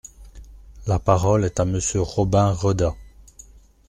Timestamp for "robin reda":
2.01-2.95